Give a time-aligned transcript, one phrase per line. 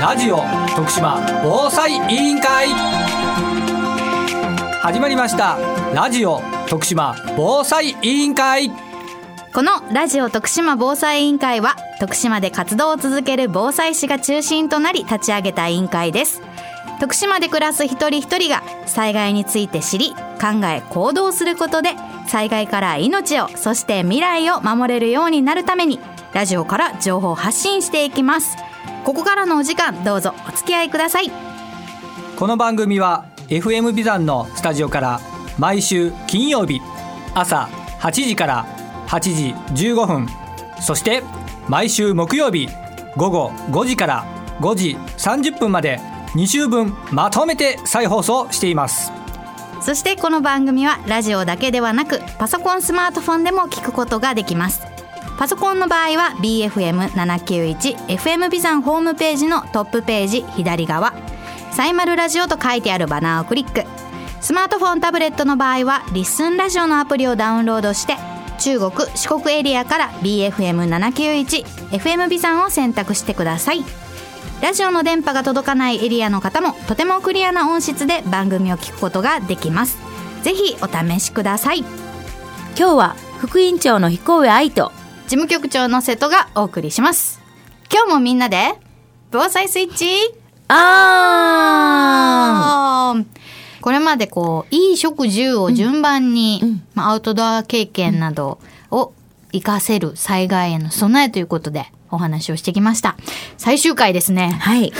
[0.00, 0.38] ラジオ
[0.74, 2.68] 徳島防災委員会。
[4.82, 5.58] 始まりました。
[5.94, 8.70] ラジオ徳島防災委員会。
[9.52, 16.42] このラジオ徳島防災委員会は徳島で活動を続ける防災士が中心となり立ち上げた委員会です。
[17.00, 21.96] 徳島で暮らす一人一人が災害について知り考え行動することで
[22.30, 25.98] 災害から命をそして未来を守れるようになるために
[26.32, 28.56] ラジオから情報を発信していきます。
[29.04, 31.32] ここからのお時間どうぞお付き合いください。
[32.36, 35.20] この番組は FM ビザンのスタジオから
[35.58, 36.80] 毎週金曜日
[37.34, 38.66] 朝8時から
[39.08, 39.20] 8
[39.74, 40.28] 時15分
[40.80, 41.24] そして
[41.68, 42.68] 毎週木曜日
[43.16, 44.24] 午後5時から
[44.60, 45.98] 5時30分まで
[46.34, 49.19] 2週分まとめて再放送しています。
[49.80, 54.82] そしてこの番組はラジオだけではなくパソコンスマートフォンでも聞くことができます。
[55.38, 61.14] パソコンの場合は BFM791FM ビザンホームページのトップページ左側。
[61.72, 63.84] サイマルラジオと書いてあるバナーをクリック。
[64.42, 68.16] スマートフォンタブレットの場合はリッスンラジオのアプリをダウンロードして
[68.58, 73.82] 中国四国エリアから BFM791FM ビザンを選択してください。
[74.62, 79.98] ラジオの電波が届かないエリアの方もとてもクリアな音質で番組を聞くことができます。
[80.42, 81.78] ぜひお試しください。
[81.78, 81.88] 今
[82.76, 84.92] 日は副委員長の彦上愛と
[85.24, 87.40] 事務局長の瀬戸がお送りします。
[87.92, 88.74] 今日もみんなで
[89.30, 90.06] 防災スイッチ
[90.68, 93.24] あー
[93.80, 98.60] これまでこういい食住を順番に、まあ、アウトドア経験など
[98.90, 99.12] を
[99.52, 103.16] 活かせる災害への備えということでお話をしてきました。
[103.56, 104.58] 最終回ですね。
[104.60, 104.92] はい。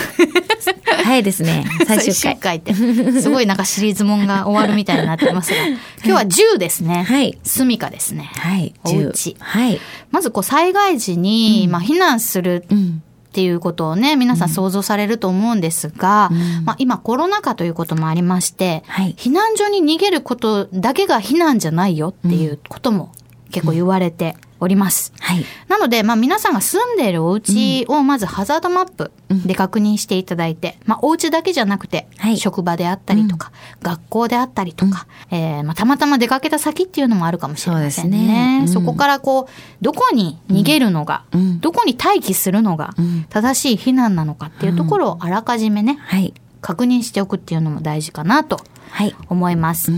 [1.05, 1.65] 早いですね。
[1.87, 2.57] 最終回。
[2.57, 2.75] って。
[2.75, 5.57] すごいなんかシリーズもんが終わるみたいになってますが。
[5.67, 7.03] 今日は10ですね。
[7.03, 7.39] はい。
[7.43, 8.31] 住みかですね。
[8.35, 8.75] はい。
[8.85, 9.37] お10家。
[9.39, 9.81] はい。
[10.11, 13.03] まずこう災害時に、まあ、避難するうん。
[13.31, 16.31] っていうことをね、皆さん想像されると思うんですが、
[16.65, 19.15] まあ今コロナ禍ということもありまして、はい。
[19.17, 23.13] 避難所に逃げることだけが避難じゃないよっていうことも
[23.53, 25.13] 結構言われております。
[25.21, 25.45] はい。
[25.69, 29.11] なので、まあ皆さんが住んでいるお家をまずハザードマップ
[29.47, 32.37] で確認していただいて、まあお家だけじゃなくて、はい。
[32.37, 38.19] 職場であったりとか、学校であったりとか、えーまあたまたま出かけた先っていうのもあるかもしれませんね。
[38.27, 38.59] ね。
[38.63, 38.69] うん。
[38.69, 41.61] そこからこう、どこに逃げるのが、うん。
[41.61, 43.27] どこに待機するのがうん。
[43.29, 46.35] 正しい避難なのかっていうところをあらかじめね、はい。
[46.61, 48.61] 確認しておくっていうのも大事かなと
[48.91, 49.15] はい。
[49.29, 49.93] 思います。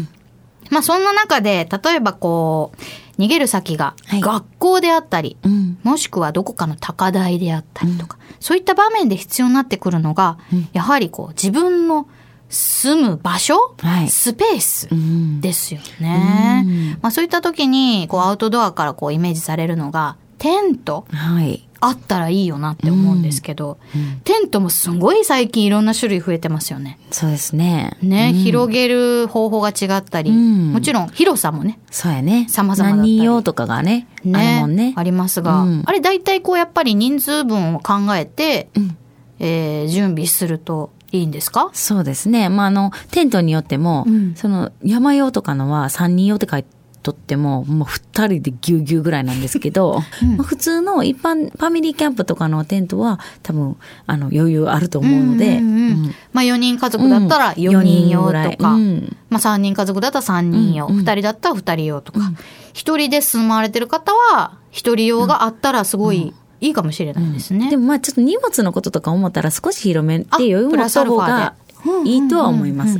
[0.70, 2.72] まあそんな中で、例えばこ
[3.18, 4.20] う、逃げる先がはい。
[4.20, 5.78] 学校であったり、うん。
[5.82, 10.38] もしくはどこかの高台であったりとか、そういった場面で必要になってくるのが、
[10.72, 12.06] やはりこう自分の
[12.48, 14.08] 住む場所、はい。
[14.08, 15.40] スペースうん。
[15.40, 16.96] ですよね。
[17.02, 21.06] まあそういった時に、こうアウトドアからこうイメージされるのが、テント。
[21.12, 23.78] はいあったらいいよなって思うんですけど、
[24.24, 26.98] テントもすごい最近いろんな種類増えてますよね。
[27.10, 27.96] そうですね。
[28.02, 30.72] ね、広げる方法が違ったり、うん。
[30.72, 32.46] もちろん広さもね、そうやね。
[32.48, 33.08] 様々だったり。
[33.10, 34.92] 何人用とかがねあるもんね。
[34.96, 35.82] ありますが、うん。
[35.84, 38.96] あれ大体こうやっぱり人数分を考えて、うん。
[39.40, 41.70] えー準備するといいんですか？
[41.72, 42.48] そうですね。
[42.48, 44.34] まあ、あの、テントによっても、うん。
[44.36, 46.64] その、山用とかのは3人用って書い
[47.02, 50.02] とっても、もう2人でぎゅうぎゅうぐらいなんですけど、
[50.36, 53.76] まあ普通の一般、ファミリーキャンプとかのテントは、多分、
[54.06, 56.14] あの、余裕あると思うので、うんうんうんうん。
[56.32, 59.16] まあ4人家族だったら4人用とか、うん。
[59.28, 61.04] まあ3人家族だったら3人用、うんうん。
[61.04, 67.70] 2人だったら2人用とか、1人で住まわれてる方は1人用があったらすごいいいかもしれないですね。
[67.70, 71.54] でもまあちょっと荷物のこととか思ったら少し広めで余裕を持った方が
[72.04, 72.98] いいとは思います。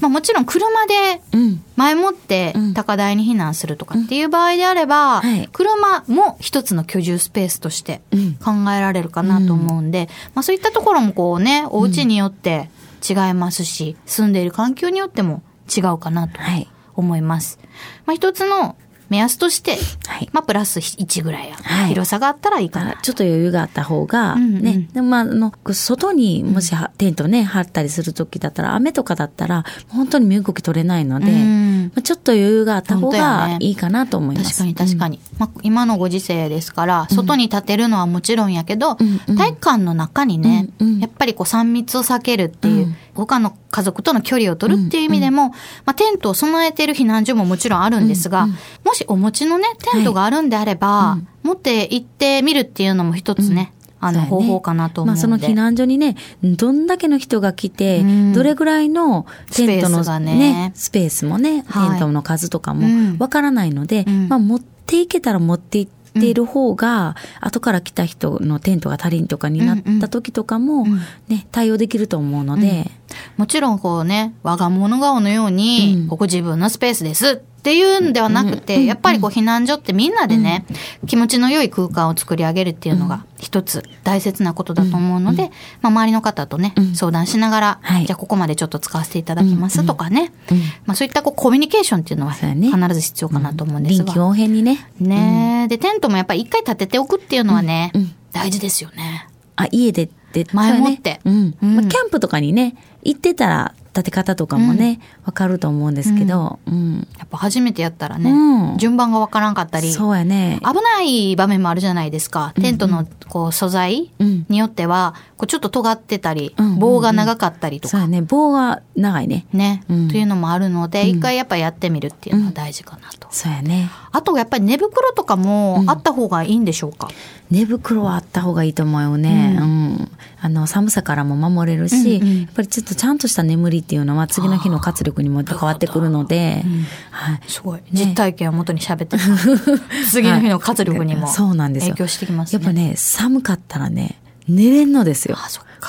[0.00, 1.64] まあもちろん車でうん。
[1.76, 12.70] 前もってうん高台に避難するとかっていう場合であれば、はい車も一つの居住スペースとしてうん考えられるかなと思うんで、まあそういったところもこうね、お家によって
[13.08, 15.42] 違いますし、住んでいる環境によっても
[15.74, 16.68] 違うかなとはい。
[16.96, 17.58] 思います。
[18.06, 18.76] まあ一つの
[19.14, 19.76] 目安として、
[20.06, 20.28] はい。
[20.32, 22.96] まあプラス1ぐらいや、はい広さがあったらいいかな。
[23.00, 24.88] ちょっと余裕があった方が、うんうんね。
[24.92, 34.50] でもまあ、あの、外にもしはテントね、張ったりする時だったら、雨とかだったら、本当に身動き取れないので、うんまあちょっと余裕があった方がねいいかなと思います。
[34.50, 35.20] 確かに確かに。
[35.38, 45.54] まあ、今のご時世ですから、外に立てるのはもちろんやけど、んうん体育館の中にね、うんうんやっぱりこう3密を避けるっていう、うん他の家族との距離を取るっていう意味でも、ま
[45.86, 48.46] あ、テントを備えている避難所ももちろんあるんですが、
[48.84, 54.28] もしお持ちのね、テントがあるんであれば、持って行ってみるっていうのも一つね、あの、そうやね。
[54.28, 55.26] 方法かなと思うんで。
[55.26, 58.32] まあその避難所にね、どんだけの人が来て、うん。
[58.32, 60.36] どれぐらいのテントのね。
[60.36, 61.90] ね、スペースもね、はい。
[61.90, 63.14] テントの数とかうん。
[63.14, 64.28] もわからないので、うん。
[64.28, 70.86] まあ持っていけたら持っていっっている方が、後から来た人のテントが足りんとかになった時とかも、
[71.28, 72.90] ね、対応できると思うので、
[73.36, 76.08] もちろんこうね、我が物顔のように、うん。
[76.08, 80.66] ここ自分のスペースですっていうんではなくて、やっぱりこう避難所ってみんなでね、
[81.06, 85.44] 気持ちの良い空間を作り上げるっていうのが一つ大切なことだと思うので、
[85.80, 88.04] まあ周りの方とね、相談しながら、はい。
[88.04, 90.58] じゃあここまでちょっと使わせていただきますとかね、うん。
[90.84, 92.54] まあそういったこうコミュニケーションっていうのは必
[92.92, 94.04] ず必要かなと思うんですが。
[94.04, 97.92] 臨機応変にね、ねえ、で、テントもやっぱり一回立てておくっていうのはね、
[98.32, 99.26] 大事ですよね。
[99.56, 101.22] あ、家でって、前もって。
[101.24, 101.56] うん。
[101.62, 107.06] まあ、キャンプとかにね、行ってたら、立て方とかもね、わ、かると思うんですけど、うん。
[107.18, 110.58] やっぱ初めてやったらね、うん順番がわからんかったり、そうやね。
[110.62, 112.52] 危ない場面もあるじゃないですか。
[112.56, 118.20] テントのこう素材うんによっては、こうちょっと尖ってたり棒が長かったりとか、そうやね。
[118.22, 119.46] 棒が長いね。
[119.52, 123.28] ね、うんというのもあるので、一回やっぱやってみるっていうのは大事かなと。
[123.30, 123.90] そうやね。
[124.10, 127.08] あとやっぱり寝袋とかもあった方がいいんでしょうか、
[127.50, 129.56] 寝袋はあった方がいいと思うよね。
[129.60, 130.10] ううん。
[130.40, 136.64] あの、寒さからも守れるし、やっぱりちょっとちゃんとした眠りっていうのは次の日の活力にも関わってくるので、
[137.10, 137.40] はい。
[137.46, 137.80] すごい。
[137.92, 139.22] 実体験をもとに喋ってる
[140.10, 141.34] 次の日の活力にもはい。
[141.34, 141.94] そうなんですよ。
[141.94, 142.64] 影響してきますね。
[142.64, 145.36] やっぱね、寒かったらね、寝れんのですよ。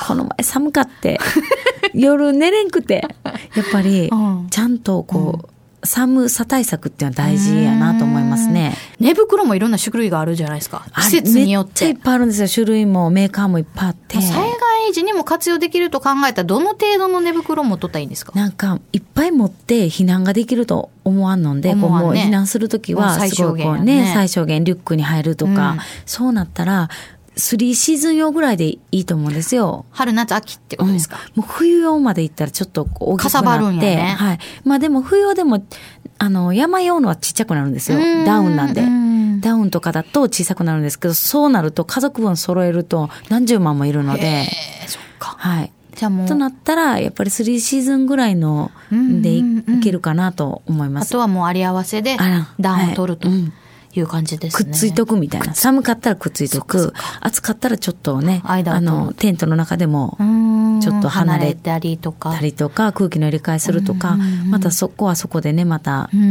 [0.08, 1.20] この前寒かって、
[1.94, 5.50] 夜寝れんくて、やっぱりうん、ちゃんとこう、
[5.86, 8.76] 寒さ対策っていうのは大事やなと思いますね。
[9.00, 10.86] 寝袋もいろんな種類があるじゃないですか。
[10.94, 11.66] あ季節によっ。
[11.66, 12.48] めっちゃいってぱいあるんですよ。
[12.48, 14.22] 種類もメーカーもいっぱいあって。
[14.22, 18.32] 災害時にも活用できると考えたらどの程度の寝袋を持っとったらいいんですか？
[18.36, 23.22] なんか、いっぱい持って避難ができると思わんので、こうもう避難するときは、ね
[23.84, 26.90] ね、最小限リュックに入るとか、うんそうなったら、
[27.36, 29.86] 3シーズン用ぐらいでいいと思うんですよ。
[29.92, 33.24] 春夏秋ってことですか、うんもう冬用まで行ったらちょっと大きくなって。
[33.24, 34.40] かさばるんやねはい。
[34.64, 35.64] まあでも冬用でも、
[36.18, 38.26] あの、山用のはちっちゃくなるんですようん。
[38.26, 39.42] ダウンなんでうん。
[39.42, 45.36] ダウンとかだと小さくなるんですけど、そうなると家族分揃えると何十万もいるので、えーそっか。
[45.38, 45.72] はい。
[45.96, 49.44] じゃあもう、となったら、やっぱり3シーズンぐらいのうんでい
[49.82, 51.10] けるかなと思います。
[51.10, 53.54] あとはもうあり合わせであら暖を取るとはいうん
[54.00, 54.66] いう感じですね。
[54.66, 55.54] くっついとくみたいな。
[55.54, 56.94] 寒かったらくっついとく。
[57.22, 60.18] 暑かったらちょっとね、あの、テントの中でも
[60.82, 62.42] ちょっと離れたりとかた。
[62.42, 64.18] りとか、空気の入れ替えするとか、
[64.50, 66.30] またそこはそこでね、また、あうん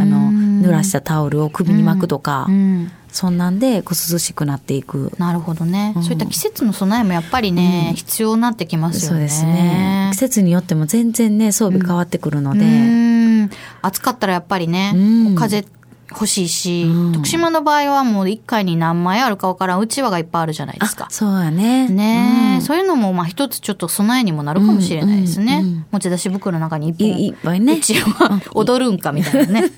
[0.63, 5.13] の、濡らしたタオルを首に巻くとかう、んそんなんで、こう涼しくなっていく。
[5.19, 9.15] なるほどね、そういった季節の備えもやっぱりね、必要になってきますよね。
[9.15, 10.11] そうですね。
[10.13, 13.51] 季節によっても全然ね、装備変わってくるので、うん
[13.83, 14.95] 暑かったらやっぱりね、
[15.37, 15.65] 風
[16.11, 21.11] 欲しいし、うん徳島の場合はもう一回に何枚あるかわからんうちわがいっぱいあるじゃないですかあ、。
[21.11, 21.89] そうやね。
[21.89, 25.55] ねえ、うんそういうのもまあ一つちょっと備えにもなるかもしれないですね。
[25.55, 29.71] うんうんうん持ち出し袋の中にいいっぱいねうちは踊るんかみたいなね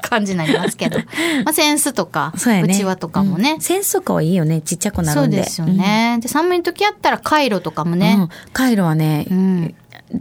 [0.00, 0.98] 感じになりますけど、
[1.44, 2.72] まあ、センスとかそうやね。
[2.72, 4.60] うちわとかもね、うんセンスとかはいいよね。
[4.60, 5.36] ちっちゃくなるんで。
[5.38, 6.18] そうですよね。
[6.20, 7.98] で寒い時やったらカイロとかもうん。
[7.98, 8.28] ねうん。
[8.52, 9.74] カイロはね、うん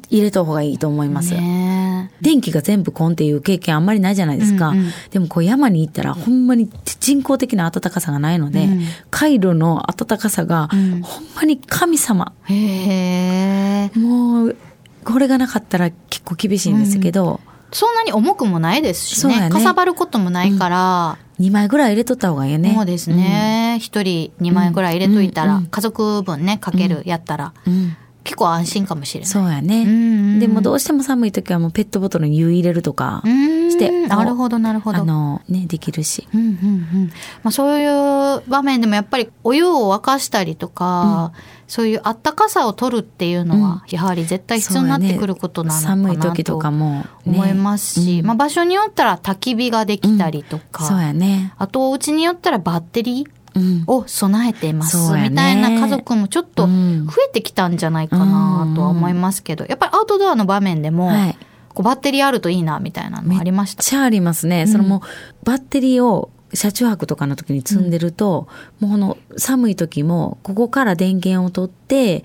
[0.09, 1.33] 入れた方がいいと思います。
[1.33, 4.69] ね電気が全部コンっていう経験あんまりないじゃないですか。
[4.69, 6.69] うんうんでもこう山に行ったらほんまに
[6.99, 12.33] 人工的な暖かさがないので、うんカイロの暖かさがうんほんまに神様。
[12.45, 13.99] へえ。
[13.99, 14.55] もう、
[15.03, 17.39] これがなかったら結構厳しいんですけど、
[17.71, 19.39] そんなに重くもないですしね。
[19.41, 22.73] ねかさばることもないから、2枚ぐらい入れとった方がいいよね。
[22.75, 23.77] そうですね。
[23.79, 27.95] 一、人2枚ぐらい入れといたら、うんうん家族分ね、かけるやったら、うん。
[28.29, 29.27] 結構安心かもしれない。
[29.27, 29.81] そうやね。
[29.81, 34.99] うんうんでもどうしても寒い時はもうペットボトルに湯入れるとかして、なるほど、なるほど。
[34.99, 36.27] あの、ね、できるし。
[36.31, 41.33] うんうんうんまあ、そういう場面でもやっぱりお湯を沸かしたりとか、
[41.67, 51.53] そういうあったかさを取るっていうのはやはり絶対必要になってくることなのかなとかも、ね、思いますし、うんまあ、場所によったら焚き火ができたりとか、そうやね。
[51.57, 53.38] あとお家によったらバッテリーうん。
[53.87, 57.07] を備えています、みたいな家族もちょっと増うん。
[57.29, 61.37] えてきたんじゃないかなとは思いますけど、やっぱりアウトドアの場面でも、はい。
[61.69, 63.81] こうバッテリーあるといいなみたいなのありました。
[63.81, 64.65] めっちゃありますね。
[64.65, 68.47] そのもう、バッテリーを車中泊とかの時に積んでると、
[68.79, 72.23] もうこの寒い時も、ここから電源を取って、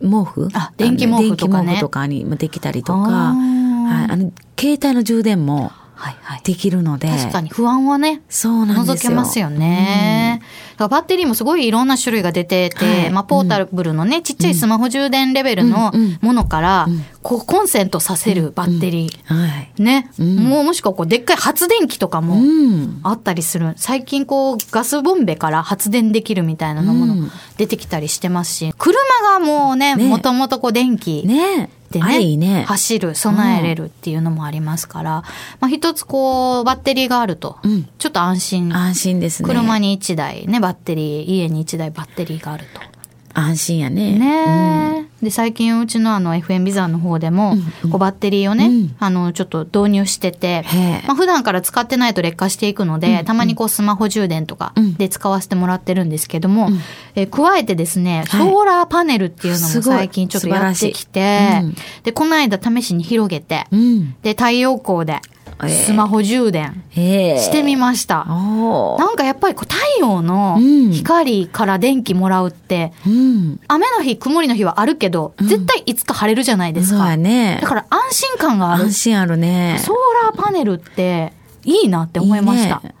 [0.00, 0.48] 毛布？
[0.54, 1.66] あ電気毛布とかね。
[1.66, 3.58] 電気毛布とかにもできたりとか、あー。
[3.88, 6.40] はい、あの、携帯の充電もはいはい。
[6.44, 9.10] できるので、確かに不安はねそうなんですよ。
[9.10, 10.40] 覗けますよね。
[10.72, 13.10] だからバッテリーもすごいいろんな種類が出てて、はい。
[13.10, 16.18] まあ、ポータブルのね、ちっちゃいスマホ充電レベルのうんうん。
[16.20, 16.86] ものから、
[17.22, 19.34] こうコンセントさせるバッテリー。
[19.34, 19.82] はい。
[19.82, 20.36] ね、ん。
[20.36, 23.00] もうもしくはこうでっかい発電機とかもうん。
[23.02, 23.74] あったりする。
[23.76, 27.30] 最近こうガスボンベから発電できるみたいなのものうん。
[27.56, 28.98] 出てきたりしてますし、車
[29.32, 30.08] がもうね、ね。
[30.08, 32.36] もともとこう電気ねてね。
[32.36, 32.64] ね。
[32.64, 35.10] 走る備えれるっていうのもありますから、
[35.60, 37.88] まあ、一つこうバッテリーがあると、うん。
[37.98, 38.74] ちょっと安心。
[38.74, 39.48] 安心ですね。
[39.48, 42.97] 車に1台ねバッテリー家に1台バッテリーがあると。
[43.34, 44.18] 安心やね。
[44.18, 47.56] ねえ、で最近うちのあの FM ビザンの方でも、
[47.90, 48.96] こうバッテリーをね、うん。
[48.98, 50.64] あのちょっと導入してて、
[51.06, 54.94] まあ普段から使ってないと劣化していくので、たまにこうスマホ充電とかうん。
[54.94, 56.68] で使わせてもらってるんですけども、
[57.14, 58.48] えー加えてですねソはい。
[58.48, 61.62] ーラーパネルっていうのも最近ちょっとやってきて、
[62.04, 64.14] でこの間試しに広げて、うん。
[64.22, 65.20] で太陽光でええ
[65.66, 68.26] スマホ充電してみました。
[68.28, 73.60] おーなんかやっぱりこう太陽のうん光から電気もらうって、うん。
[73.66, 77.10] 雨の日曇りの日はあるけど、絶対いつか晴れるじゃないですか。
[77.10, 77.66] やねだ。
[77.68, 78.84] から安心感がある。
[78.84, 79.80] 安心あるね。
[79.84, 79.96] ソー
[80.26, 81.32] ラーパネルって
[81.64, 82.80] いいなって思いました。
[82.80, 82.94] ね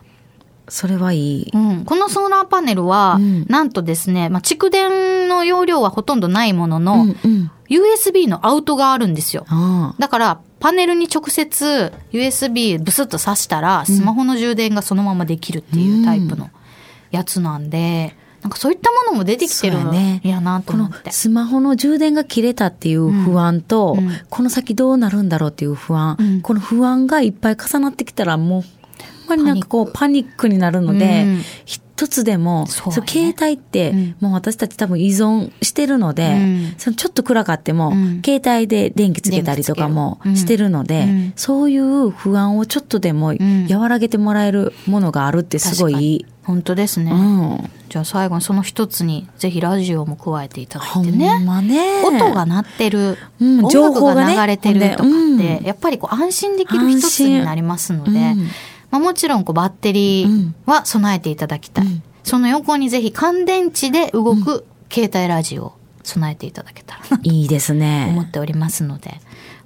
[0.70, 1.50] それはいい。
[1.52, 7.50] うん、このソーラーパネルは、うんなんとですね、まあ、蓄電の容量はほとんどないものの、うんうん。
[7.70, 9.46] USB のアウトがあるんですよ。
[9.48, 16.50] あだから、パネルに直接 USB ブスッと挿したら、スマホの充電がそのままできるっていうタイプの
[17.10, 20.20] やつなんで、なんかそういったものも出てきてるね。
[20.22, 21.10] いやなと思って。
[21.10, 24.06] スマホの充電が切れたっていう不安と、うん。
[24.06, 24.20] うん。
[24.30, 26.40] この先どうなるんだろうっていう不安、うん。
[26.40, 30.48] この不安がいっぱい重なってきたらもうほんまになんかこうパニック。
[30.48, 31.42] になるので、うん
[31.98, 33.06] 一つでもそうやね。
[33.08, 34.16] 携帯って、うん。
[34.20, 36.74] もう私たち多分依存してるので、うん。
[36.78, 38.22] そのちょっと暗かっても、うん。
[38.24, 41.32] 携帯で電気つけたりとかもしてるので、うん。
[41.34, 43.66] そういう不安をちょっとでもん。
[43.68, 46.26] 和らげてもらえるものがあるってすごいいい。
[46.44, 47.10] 本当ですね。
[47.10, 47.70] うん。
[47.88, 51.42] じゃあ最後にその一つにぜひラジオも加えていただいてね。
[51.44, 52.04] まね。
[52.04, 58.48] 音が鳴ってる、うん情報が流れてるとかって、やっぱりこう安心できる一つになりますので、うん
[58.90, 61.86] まあ、もちろんこうバッテリーは備えていただきたい。
[61.86, 68.08] うんその横にぜひ乾電池で動く携帯ラジオを備えていただけたらな といいですね。
[68.10, 69.18] 思っておりますので、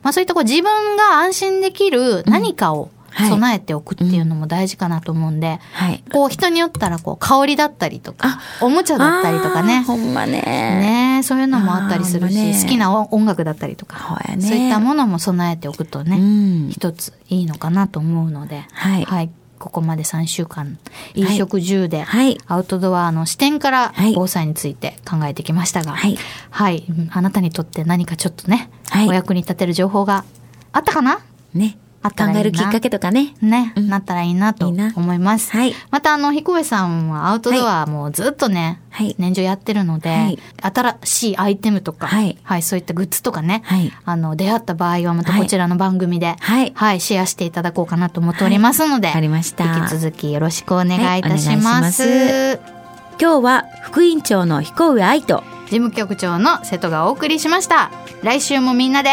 [0.04, 6.02] まあそういったこう自分が安心できる何かをはい備えておくっていうのも大事かなと思うんで、はい。
[6.12, 9.82] こう人によったらこう香りだったりとか、おもちゃだったりとかね。
[9.82, 10.42] ほんまね。
[10.42, 12.58] ねそういうのもあったりするし、ね。
[12.60, 14.40] 好きな音楽だったりとか、ね。
[14.40, 16.70] そういったものも備えておくとね、うん。
[16.70, 19.30] 一ついいのかなと思うので、はい。
[19.58, 20.76] ここまで3週間、
[21.14, 22.36] 飲食住で、はい。
[22.48, 24.12] アウトドアの視点からはい。
[24.16, 26.18] 防災について考えてきましたが、はい。
[26.50, 26.84] はい。
[26.88, 29.08] うんあなたにとって何かちょっとね、はい。
[29.08, 30.24] お役に立てる情報が
[30.72, 31.20] あったかな？
[31.54, 31.78] ね。
[32.02, 32.40] あったらいいな。
[32.40, 33.34] 考えるきっかけとかね。
[33.40, 33.88] ね、うん。
[33.88, 35.52] なったらいいなと思います。
[35.52, 35.74] はい。
[35.90, 39.14] またあの、彦上さんはアウトドアもうずっとね、はい。
[39.18, 40.38] 年中やってるので、はい。
[40.60, 42.62] 新しいアイテムとか、はい。
[42.62, 43.92] そういったグッズとかね、はい。
[44.04, 47.00] あの、出会った場合はまたこちらの番組で、はい。
[47.00, 49.64] シェアしていただこうかなと思っておりますので、わかりました。
[49.78, 52.02] 引き続きよろしくお願いいたします。
[52.02, 52.82] はいお願いし
[53.20, 57.92] 今日は副委員長の彦上愛と、事務局長の瀬戸がお送りしました。
[58.22, 59.10] 来週もみんなで、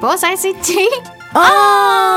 [0.00, 0.76] 防災スイッチ。
[1.32, 2.09] あ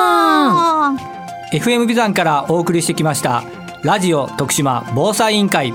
[1.53, 3.43] FM ビザンからお送りしてきました
[3.83, 5.71] ラジオ徳島防災委員会。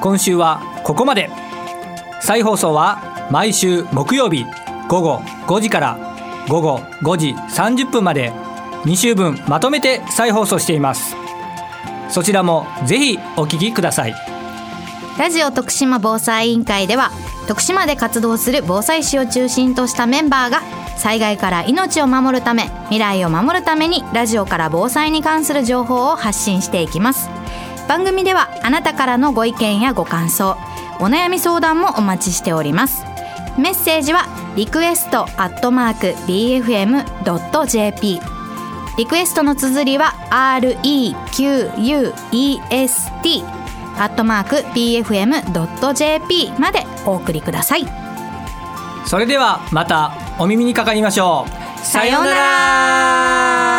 [0.00, 1.28] 今週はここまで。
[2.20, 4.46] 再放送は毎週木曜日
[4.88, 5.18] 午後
[5.48, 5.98] 5時から
[6.48, 8.30] 午後5時30分まで。
[8.84, 11.16] 2週分まとめて再放送しています。
[12.08, 14.14] そちらもぜひお聞きください。
[15.18, 17.10] ラジオ徳島防災委員会では
[17.48, 20.62] 徳島で活動する防災士を中心としたメンバーが
[21.02, 27.28] 災害から命を守るため未来を守るためにラジオから防災に関する情報を発信していきます。
[27.88, 30.56] 番組ではあなたからのご意見やご感想
[31.00, 33.04] お悩み相談もお待ちしております。
[33.58, 38.20] メッセージはリクエストアットマーク BFM.jp
[38.96, 41.82] リクエストの綴りは REQUEST
[43.98, 47.86] アットマーク BFM.jp までお送りください。
[49.04, 50.21] それではまた。
[50.38, 51.78] お耳にかかりましょう。
[51.84, 53.71] さようなら。